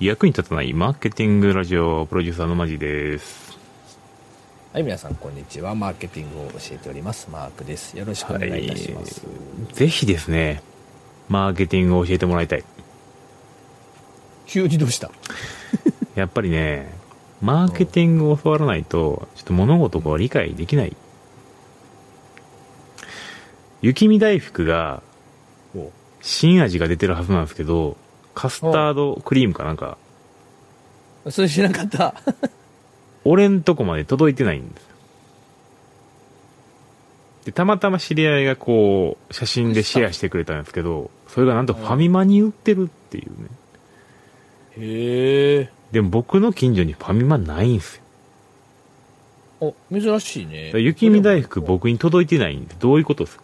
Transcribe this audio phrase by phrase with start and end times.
[0.00, 3.58] 役に立たないマーケティングラジオプロデューサーのマジです。
[4.72, 5.74] はい、皆さん、こんにちは。
[5.74, 7.28] マーケティングを教えております。
[7.30, 7.98] マークです。
[7.98, 9.22] よろしくお願いいたします。
[9.74, 10.62] ぜひですね、
[11.28, 12.64] マーケティングを教えてもらいたい。
[14.46, 15.10] 急にどうした？
[16.14, 16.90] やっぱりね、
[17.42, 20.96] マーケティングを教わらないと、ちょっと物事を理解できない。
[23.82, 25.02] 雪見大福が
[25.76, 25.90] お
[26.22, 27.96] 新味が出てるはずなんですけど、
[28.34, 29.98] カスタードクリームかなんか、
[31.28, 32.14] それ知らなかった。
[33.24, 34.88] 俺んとこまで届いてないんですよ
[37.46, 43.48] で、たまたま知り合いがこう、写真でシェアしてくれたんですけど、それがなんとファミマに売ってるっていうね。
[44.78, 45.70] へえ。
[45.92, 48.02] でも僕の近所にファミマないんですよ。
[49.60, 50.72] お、珍しいね。
[50.78, 53.42] 雪見大福僕に届いてないんで、どういうことですか？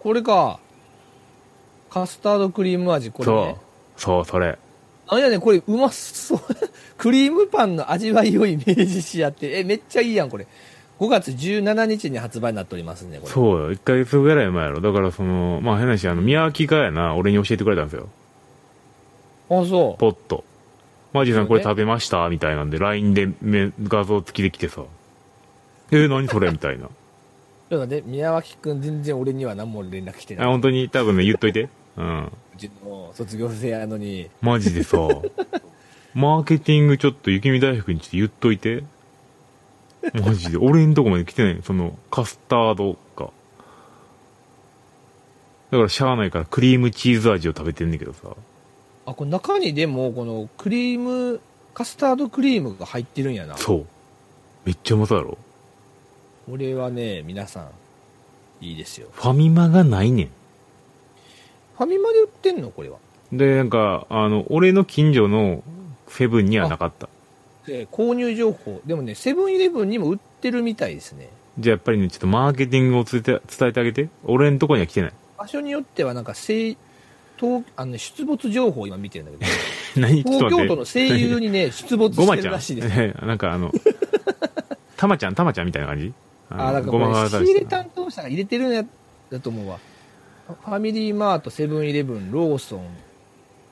[0.00, 0.58] これか。
[1.94, 3.56] カスタードクリーム味、これそうね。。
[3.96, 4.58] そう、それ。
[5.06, 6.40] あ、いやね、これうまそう。
[6.98, 9.60] クリームパンの味わいをイメージしやって。
[9.60, 10.46] え、めっちゃいいやん、これ。
[10.98, 13.32] 5月17日に発売になっておりますね、これ。
[13.32, 13.72] そうよ。
[13.72, 14.80] 1ヶ月ぐらい前やろ。
[14.80, 18.08] だからその、まあ変な話、あの、宮脇がやな、俺に教えてくれたんですよ。
[19.50, 20.00] あ、そう。
[20.00, 20.42] ポッと。
[21.12, 22.28] マジさんこれ食べました？
[22.28, 24.82] みたいなんで、LINE でめ画像付きで来てさ。
[25.92, 26.50] えー、何それ？
[26.50, 26.86] みたいな。
[27.70, 30.46] ちょっと待って、宮脇くん全然俺には何も連絡来てあ、ない。
[30.48, 30.88] 本当に？
[30.88, 31.68] 多分ね、言っといて。
[31.96, 32.24] うん。
[32.24, 34.30] うちの卒業生やのに。
[34.40, 34.98] マジでさ、
[36.14, 38.84] マーケティングちょっと雪見大福にちょっと言っといて。
[40.14, 40.58] マジで。
[40.58, 43.30] 俺んとこまで来てないその、カスタードが。
[45.70, 48.28] だからしゃあないからクリームチーズ味を食べてんねんけどさ。
[49.06, 51.40] あ、これ中にでも、このクリーム、
[51.74, 53.56] カスタードクリームが入ってるんやな。
[53.56, 53.86] そう。
[54.64, 55.36] めっちゃうまそうやろ
[56.46, 57.70] これはね、皆さん、
[58.64, 59.08] いいですよ。
[59.12, 60.28] ファミマがないね
[61.76, 62.70] ファミマで売ってんの？
[62.70, 62.98] これは。
[63.32, 63.36] ん。
[63.36, 65.62] で、なんか、あの、俺の近所の
[66.08, 67.08] セブンにはなかった。
[67.66, 68.80] で購入情報。
[68.84, 71.28] でもね、セブンイレブンにも売ってるみたいですね。
[71.58, 74.08] じゃあやっぱりね、ちょっとマーケティングを伝えて伝えてあげて。
[74.24, 75.12] 俺んとこには来てない。
[75.38, 76.32] 場所によってはなんか、
[77.76, 79.50] あのね出没情報を今見てるんだけど、
[80.00, 83.26] 何ちょっと待って東京都の声優にね、 出没してるらしいです。
[83.26, 83.72] なんかあの、
[84.96, 86.12] たまちゃん、たまちゃんみたいな感じ？
[86.50, 88.84] あ、だからこれ、仕入れ担当者が入れてるんや
[89.30, 89.78] だと思うわ。
[90.46, 92.86] ファミリーマート、セブンイレブン、ローソン、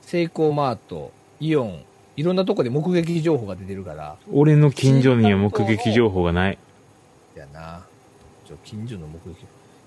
[0.01, 1.83] セイコーマート、イオン、
[2.15, 6.57] いろんなとこで目撃情報が出てるから、俺の近所には目撃情報がない。
[7.35, 7.83] やな。
[8.47, 9.35] ちょ、近所の目撃。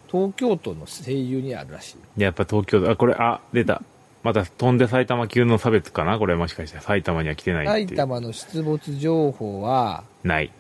[0.09, 2.21] 東京都の声優にあるらしい。
[2.21, 2.93] やっぱ東京だ。
[2.93, 3.83] あ、これ、あ、出た。
[4.23, 6.19] また飛んで埼玉級の差別かな？
[6.19, 7.87] これもしかして埼玉には来てないっていう。
[7.89, 10.53] 埼玉の出没情報は、ない。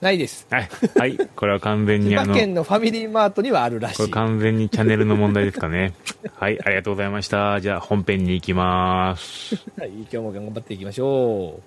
[0.00, 0.46] ないです。
[0.50, 0.68] はい。
[0.96, 1.16] はい。
[1.34, 4.06] これは完全千にあの、県のファミリーマートにはあるらしい。
[4.06, 5.94] れ完全にチャンネルの問題ですかね。
[6.34, 6.60] はい。
[6.62, 7.60] ありがとうございました。
[7.60, 9.56] じゃあ本編に行きます。
[9.78, 11.62] はい、今日も頑張っていきましょう。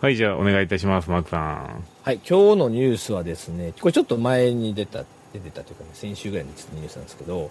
[0.00, 0.16] はい。
[0.16, 1.84] じゃあお願いいたします、マークさん。
[2.02, 7.50] はい、今日のニュースはですね、これちょっと前に出た、出てたというかね、先週ぐらいに出たニュースなんですけど、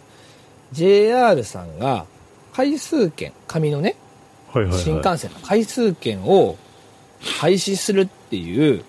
[0.72, 2.08] JR さんが
[2.54, 3.96] 回数券、紙のね、
[4.52, 6.58] はいはい、新幹線の回数券を
[7.22, 8.84] 廃止するっていう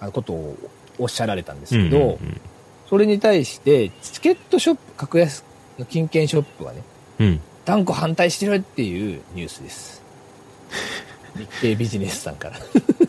[0.00, 0.56] あのことを
[0.98, 2.40] おっしゃられたんですけど、うんうんうん
[2.88, 5.42] それに対して、チケットショップ、格安
[5.78, 6.82] の金券ショップがね、
[7.18, 7.40] うん。
[7.64, 10.02] 断固反対してるっていうニュースです。
[11.34, 12.58] 日経ビジネスさんから。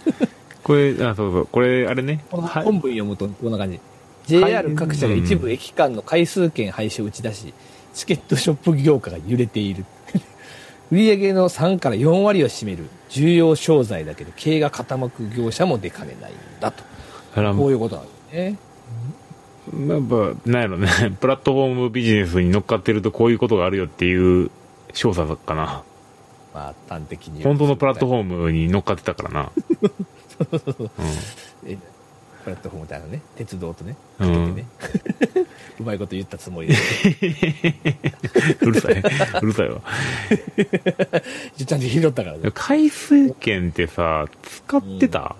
[0.63, 1.47] これ、あ、そうそう。
[1.47, 2.23] これ、あれね。
[2.31, 3.79] 本文読むとこんな感じ。
[4.25, 7.53] JR 各社が一部駅間の回数券廃止を打ち出し、
[7.93, 9.85] チケットショップ業界が揺れている。
[10.91, 16.83] 売上の3から4割を占める重要商材だけど、経営が傾く業者も出かねないんだと。
[17.33, 18.57] こういうことなんですね。
[19.87, 20.87] やっぱ、なんやろね、
[21.19, 24.51] プラットフォームビジネスに乗っかってるとこういうことがあるよっていう
[24.93, 25.83] 調査かな。
[26.53, 29.51] まあ、端的に本当のプラットフーォームに乗っかってたからな。
[31.65, 31.77] ム。
[32.45, 34.61] プラットフォームみたいなね、鉄道とね、うんか
[35.25, 35.47] けてね。
[35.81, 36.75] うまいこと言ったつもりで。
[38.61, 39.03] うるさい。
[39.41, 39.81] うるさいわ。
[41.57, 42.51] ちゃんと拾ったからね。
[42.53, 45.35] 回数券ってさ、使ってた？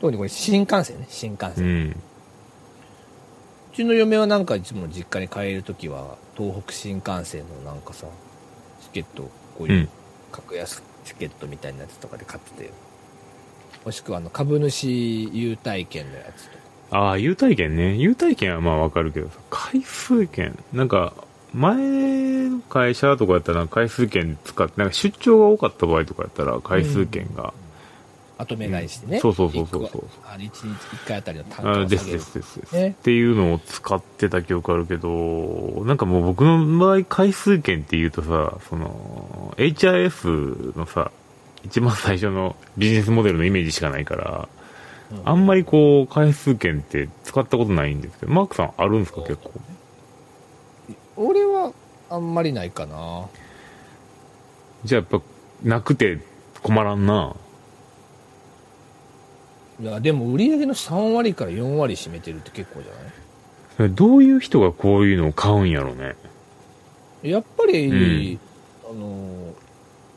[0.00, 1.88] 特にこれ新幹線ね、新幹う線。
[1.88, 1.90] ん。
[1.90, 1.94] う
[3.76, 8.06] ちの嫁はなんかいつも実家に帰るときは東北新幹線のなんかさ
[8.82, 9.88] チケットこういううん
[10.32, 12.70] 格安チケットみたいなやつとかで買ってて、
[13.84, 16.64] もしくはあの株主優待券のやつとか。
[16.90, 17.96] ああ、優待券ね。
[17.96, 21.12] 優待券はまあわかるけどさ、回数券、なんか、
[21.52, 21.76] 前
[22.48, 27.52] の会社とかやったら回数券使って、なんか出張が多かった場合とかやったら回数券が。
[28.36, 29.20] 後目買いしてね。
[29.20, 30.02] そうそうそうそうそう。
[30.06, 31.88] 一個あの1日1回あたりの単価あを下げる。
[31.90, 32.60] ですですです。
[32.60, 32.88] です、ね。
[32.88, 41.12] っていうのを使ってた記憶あるけど、なんかもう僕の場合回数券っていうとさ、その、HRS のさ、
[41.64, 44.48] 一番最初のビジネスモデルのイメージしかないから、
[45.10, 49.52] うんあんまりこう、回数券って使ったことないんですけど、マークさんあるんですか結構？
[51.16, 51.72] 俺は
[52.10, 53.26] あんまりないかな。
[54.84, 55.24] じゃあやっぱ、
[55.62, 56.18] なくて
[56.62, 57.36] 困らんな。
[59.80, 63.02] いや、でも売り上げの3割から4割占めてるって結構じゃない？
[63.76, 66.16] それどういう人がこういうのを買うんやろうね。
[67.22, 68.40] やっぱり、うん
[68.90, 69.54] あの、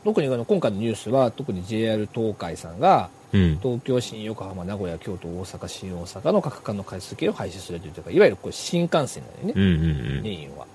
[0.04, 3.58] 特にあの今回のニュースは、特に JR 東海さんが、うん。
[3.62, 10.66] 東京、新横浜、名古屋、京都、大阪、新大阪の各間の回数券を廃止するというか、いわゆるこう新幹線なんだよね、うんうんメインは。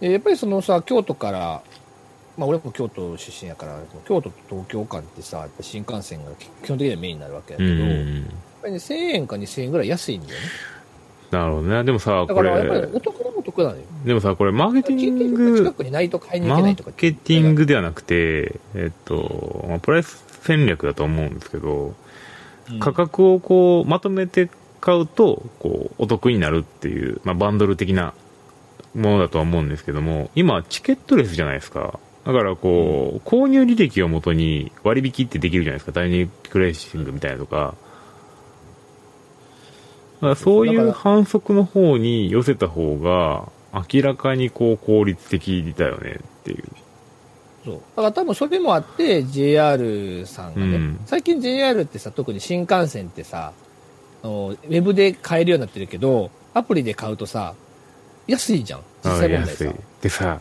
[0.00, 1.62] でやっぱりそのさ、京都から、
[2.36, 6.30] まあ俺も京都出身やから、京都と東京間ってさ、やっぱ新幹線が
[6.62, 7.68] 基本的にはメインになるわけだうん。
[7.68, 8.24] けど、うんうんうやっん。
[8.62, 10.46] ぱりね、1000円か2000円ぐらい安いんだよね。
[11.32, 11.84] なるほどね。
[11.84, 13.17] でもさ、こだからやっぱりれ、お得
[13.62, 13.84] なお得なのよ。
[14.04, 21.94] でもさ、これマーケティン近グ近、くにないと買いに行マーけないとかケティングではなくて、えっと、まあ、プライス戦略だと思うんですけど、うん
[22.80, 24.50] 価格をこう、まとめて
[24.80, 28.12] 買うと、こう、お得になるっていう、まあ、バンドル的な
[28.94, 31.98] ものだとは思うんですけども、今、チケットレスじゃないですか。
[32.26, 35.92] だから、こう、購入履歴をもとに割引ってできるじゃないですか。
[35.92, 37.56] ダイナミックレーシングみたいなとか。
[37.56, 37.87] だ
[40.20, 43.48] からそういう反則の方に寄せた方が、
[43.92, 46.64] 明らかにこう、効率的だよねっていう。
[47.64, 47.74] そう。
[47.74, 53.52] だから多分それもあって、JR さんがね、うん最近 JR ってさ、特に新幹線ってさ、
[54.22, 57.54] あのウェブで買えるようになってるけど、アプリで買うとさ、
[58.26, 58.80] 安いじゃん。
[59.04, 59.80] 実際問題さ安い。。
[60.02, 60.40] でさ、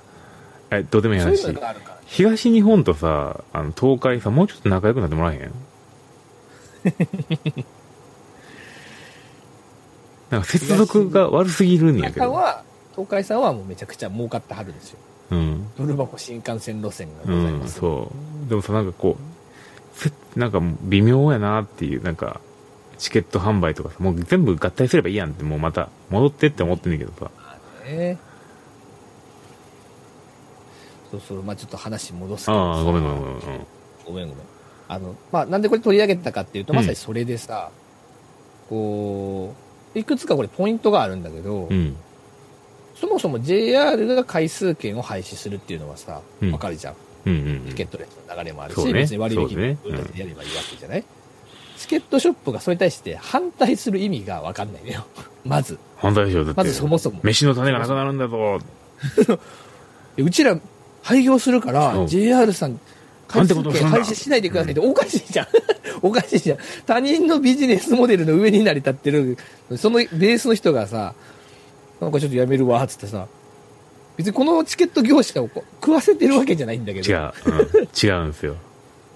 [0.71, 1.59] え、どうでもいいそういう話の。
[1.61, 1.97] があるから。
[2.05, 5.51] 東日本とさ、あの、東海さ、もうちょっと仲良くなってもらえへん？
[10.29, 12.25] なんか接続が悪すぎるんやけど。
[12.25, 14.99] 東海さんは、東海さんはもうめちゃくちゃ儲かってはるんですよ。
[15.31, 15.67] うん。
[15.77, 17.79] ドル箱新幹線路線がうん、ございます。
[17.79, 18.11] そ
[18.45, 18.49] う。
[18.49, 22.41] でもさ、なんかこう、せなんか微妙やなっていう、なんか、
[22.97, 27.31] チケット販売とかさ、もう全部合体すればいいやんって、もうまた戻ってって思ってんだけどさ。
[27.85, 28.17] ね
[31.11, 33.35] そうそう、まあちょっと話戻すけどさああ、ごめんごめんごめん。
[33.35, 33.41] うん
[34.05, 34.45] ごめんごめん。
[34.87, 37.71] あの、まあ、なんでこれ取り上げたかっていうと、うんまさにそれでさ、
[38.69, 41.95] こう、いくつかこれポイントがあるんだけど、うん。
[42.95, 46.95] そもそも JR が回数券を廃止するっていうのはさ、うんわかるじゃん。
[47.25, 49.75] うんうんうんチケットレスの流れもあるし、ね別に割引でやれ
[50.33, 51.03] ばいいわけじゃない、
[51.77, 55.05] チケットショップがそれに対して反対する意味がわかんないのよ。
[55.45, 55.77] まず。
[55.97, 56.57] 反対でしょ、だって。
[56.57, 57.19] まずそもそも。
[57.23, 58.59] 飯の種がなくなるんだぞ。
[60.17, 60.59] うちら
[61.03, 62.79] 廃業するかうら、ん JR さん、
[63.33, 65.47] なんてことすんだ券廃止しないでくださいって、おかしいじゃん。
[66.01, 66.57] おかしいじゃん。
[66.85, 69.37] 他人のビジネスモデルの上に成り立ってる、
[69.75, 71.13] そのベースの人がさ、
[71.99, 73.27] なんかちょっとやめるわ、つってさ、
[74.15, 78.55] 別にこのチケット業者を食わせてるわけじゃないんだけど、違う、うん、違うんですよ。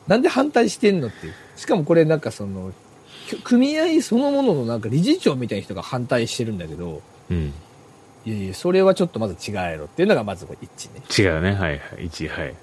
[0.07, 1.33] なんで反対してんのっていう。
[1.55, 2.73] しかもこれなんかその、
[3.27, 7.53] き組合そのもののなんか理事長みたいな人が反対してるんだけど、うん。
[8.25, 11.01] いやいや、それはちょっとまず違うやろっていうのがまず一致ね。
[11.17, 11.79] 違うね、はいはい。
[12.07, 12.55] 1位、はい。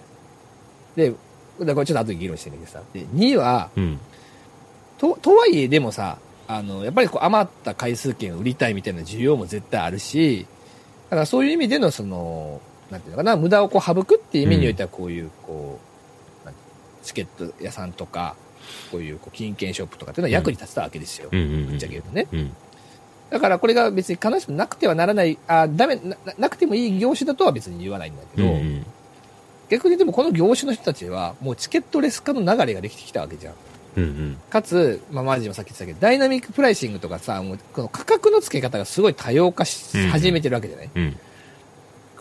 [0.94, 1.12] で、
[1.58, 2.82] だからこれちょっと後で議論してるけどさ。
[2.93, 3.99] で、2は、うん。
[4.99, 10.46] と、とはいえでもさ、あの、やっぱりこう余った回数券を売りたいみたいな需要も絶対あるし、
[11.10, 12.60] だからそういう意味でのその、
[12.90, 15.79] なんていうのかな、無駄をこう省くっていう意味においてはこういう、こ
[16.43, 16.55] う、なん
[17.03, 18.34] チケット屋さんとか、
[18.91, 21.29] こういうこう金券ショップとかっていうのは役に立つたわけですよ。
[21.31, 21.67] うん。
[21.67, 22.27] ぶっちゃけ言うとね。
[22.32, 22.56] うん。
[23.31, 28.86] だからこれが別に必ずしもなくてはならない、あ、ダメな、ななくてもいい業種だとは別に言わないんだけど、うんうん。
[29.69, 33.55] 逆にでもこの業種の人たちはもうチケットレス化の流れができてきたわけじゃん。
[33.96, 34.37] うんうん。
[34.51, 41.17] かつ、まあ、マージンもさっき言ってたけど、ダイナミックプライシングとかさ、もうこの価格の付け方がすごい多様化しうん始めてるわけじゃない、うん。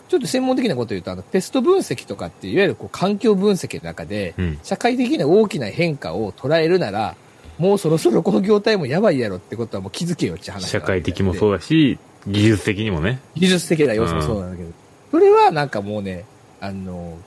[0.08, 4.58] ちょっと専門的なこと言うと、あの、テスト分析とかっていわゆるこう環境分析の中で、うん。
[4.62, 7.16] 社会的な大きな変化を捉えるなら、
[7.58, 11.36] もうそろそろこの業態もやばいやろってことはもう気づけよって話社会的もう。
[11.36, 13.20] そうだし、技術的にもね。
[13.34, 14.70] 技術的な要素もそうなんだけど、
[15.10, 16.24] それはなんかもうね、
[16.60, 17.18] あの、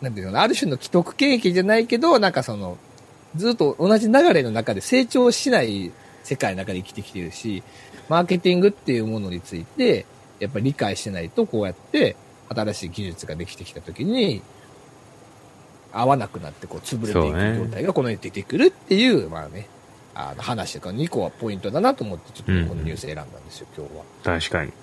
[0.00, 2.78] なんていうのある種の既得権益じゃないけど、なんかその、
[3.34, 5.92] ずっと同じ流れの中で成長しない
[6.22, 7.62] 世界の中で生きてきてるし、
[8.08, 10.06] マーケティングっていうものについて、
[10.38, 12.16] やっぱり理解してないと、こうやって
[12.48, 14.42] 新しい技術ができてきたときに、
[15.92, 19.68] 合わなくなって、こう、潰れていく状態がこの世に出てくるっていう、まあね、
[20.14, 24.38] あの話とか2個はポイントだなと思って、ちょっとこのニュース選んだんですよ、今日は。
[24.38, 24.70] 確かに。
[24.70, 24.74] だ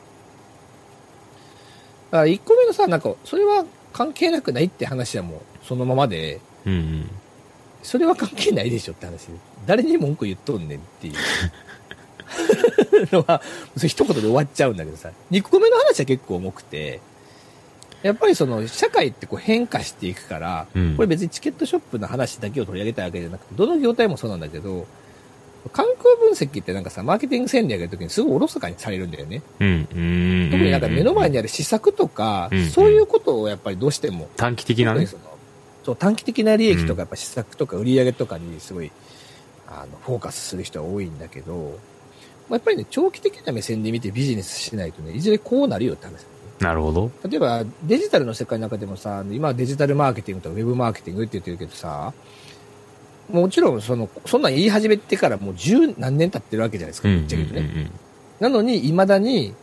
[2.11, 7.09] から1個目のさ、なんか、それは関係なくないって話はもう、そのままで、うん
[7.83, 9.25] それは関係ないでしょって話。
[9.25, 9.33] で
[9.65, 11.13] 誰に文句言っとんねんっていう。
[13.11, 13.41] のは
[13.77, 15.11] 一言で終わっちゃうんだけどさ。
[15.31, 17.01] 2個目の話は結構重くて
[18.01, 20.95] やっぱりその社会ってこう変化していくから、うん。
[20.95, 24.87] これ別にチケットショップの話だけを取り上げたいわけじゃなくてどの業態もそうなんだけど
[25.71, 29.67] 環境分析ってなんかさマーケティング戦略やるときにすごいおろそかにされるんだよねうん。
[29.67, 30.49] うん。
[30.51, 35.07] 特になんか目の前にある施策とか、うんそういうことをやっぱりどうしても短期的なね。
[35.83, 38.91] そう短期的な利益とかやっぱ施策とか売り上げとかにすごい
[39.67, 41.77] あのフォーカスする人は多いんだけど、
[42.49, 46.25] まあやっぱりね長期的な目線で見てビジネスしないとねいずれこうなるよって話
[46.59, 47.11] なるほど。
[47.27, 52.13] 例えばデジタルの世界の中でもさ今はデジタルマーケティングとかウェブマーケティングって言ってるけどさ
[53.31, 57.19] もちろんそのそんなん言い始めてからもう十何年経ってるわけじゃないですか、うん。
[57.19, 57.91] ぶっちゃけ言うとね、うん
[58.43, 59.53] なのに、いまだに、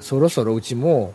[0.00, 1.12] そろそろうちも、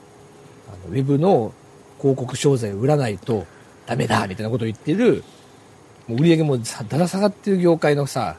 [0.68, 1.52] あのウェブの
[2.00, 3.48] 広告商材を売らないと
[3.88, 5.24] ダメだみたいなことを言ってる、
[6.08, 8.38] もう売り上げもさだら下がってる業界のさ、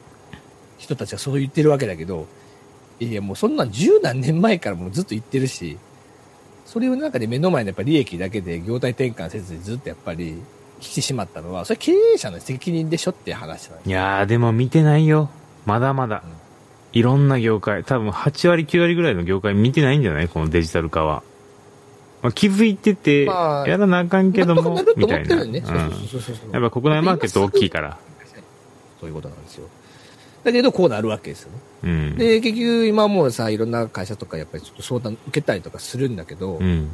[0.76, 2.28] 人たちはそう言ってるわけだけど、
[3.00, 5.76] いや、もうそんなん十何年前からもうずっと言ってるし、
[6.64, 10.40] それをなんかで目の前のやっぱ利益だけで業態転換せずにずっとやっぱり
[10.80, 15.30] 来てしまったのは、それ経営者の責任でしょって話なんいやー、でも見てないよ。
[15.66, 16.22] まだまだ。
[16.92, 20.28] いろんな業界、多分8割9割ぐらいの業界見てないんじゃない？
[20.28, 21.22] このデジタル化は。
[22.22, 25.36] まあ、気づいてて、まあやらなあかんけどもみたいな。
[25.36, 25.44] やっ
[26.62, 27.98] ぱ国内マーケット大きいから。
[29.00, 29.68] そういうことなんですよ。
[30.42, 31.58] だけど、こうなるわけですよね。
[31.84, 32.16] うん。
[32.16, 36.90] で、結局、今もうさ、いろんな会社とか、やっぱりちょっと相談受けたりとかするんだけど、うん。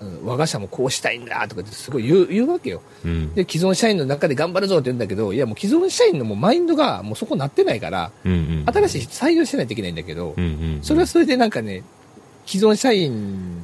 [0.00, 2.82] うん我が社もこうしたいんだとかってすごい言う言うわけよ。
[3.04, 3.34] うん。
[3.34, 8.64] で、既存社員の中で頑張るぞって言うんだけど、いや、もう既存社員のもうマインドがもうそこなってないから、うんうん。
[8.66, 10.78] 新しい人採用しないといけないんだけどう、んうん。
[10.82, 11.82] それはそれでなんかね、
[12.46, 13.62] 既存社員、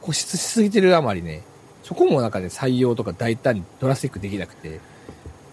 [0.00, 1.42] 固執しすぎてるあまりね、
[1.82, 4.80] そこもなんかね、採用とか大胆にドラスティックできなくて、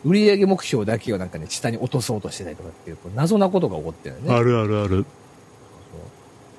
[0.04, 4.34] 売上目標だけをなんかね、下に落とそうとしてたりとかっていう、謎なことが起こってるよね。
[4.34, 5.06] あるあるある。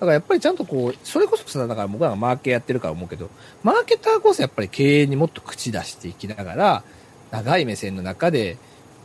[0.03, 3.31] だからやっぱりちゃんとこう、それこそさ、だから僕らがマーケやってるから思うけど、
[3.63, 6.83] マーケターこそやっぱり経営にもっと口出していきながら、
[7.31, 8.57] 長い目線の中で、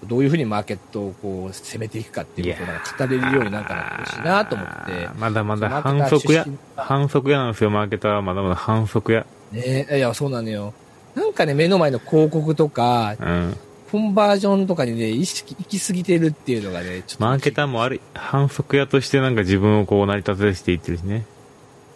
[0.03, 6.45] どういうふうにマーケットをこう攻めていくかっていうことをなんか語れるようになんかなってほしいなと思ってまだまだ反則や。
[6.75, 9.23] 反則やなんですよ、マーケターはまだまだ反則や。
[9.51, 10.73] ねいや、そうなのよ。
[11.13, 13.57] なんかね、目の前の広告とか、うん。
[13.91, 17.25] コンバージョンとかにね、意識、行き過ぎてるっていうのがね、ちょっと。
[17.25, 18.01] マーケターも悪い。
[18.13, 21.25] 反則屋としてなんか自分をこう成り立たせていってるしね。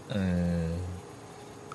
[0.10, 0.72] うん。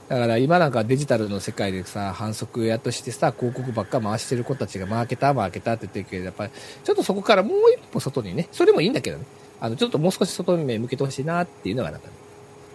[0.08, 6.52] だから今なんかデジタルの世界でさ、反則屋としてさ、広告ばっか回してる子たちがマーケター、マーケターって言ってるけど、やっぱり
[6.84, 9.24] ちょっとそこからもう一歩外にね、それもいいんだけどね、
[9.60, 12.14] あの、ちょっともう少し外に目向けてほしいなっていうのがなんか、ね、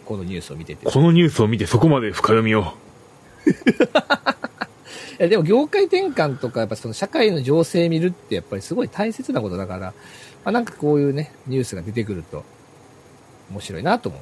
[0.06, 0.88] このニュースを見てて。
[0.88, 2.74] いこのニュースを見てそこまで深読みを。
[5.18, 9.94] やでも業界転換とか、やっぱその社会の情勢見るってやっぱりすごい大切なことだから、ま
[10.46, 12.44] あ、なんかこういうね、ニュースが出てくると、
[13.52, 14.22] 面白いなと思う。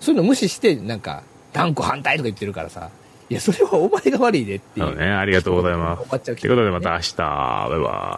[0.00, 1.22] そういうの無視して、なんか、
[1.52, 2.90] 断固反対とか言ってるからさ、
[3.30, 4.86] いや、それはお前が悪いでっていう。
[4.86, 6.02] そうね、ありがとうございます。
[6.02, 8.12] 終わっちゃう気ということでまた明日、バイバイ。